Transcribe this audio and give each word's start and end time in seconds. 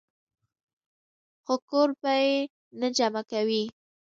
خو 1.43 1.53
کور 1.69 1.89
به 2.01 2.11
ئې 2.23 2.35
نۀ 2.79 2.87
جمع 2.97 3.21
کوئ- 3.29 3.61